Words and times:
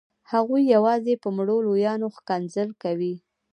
هغوی 0.31 0.61
یوازې 0.75 1.13
په 1.23 1.27
مړو 1.37 1.57
لویان 1.67 2.01
ښکنځل 2.15 2.69
کوي. 2.83 3.15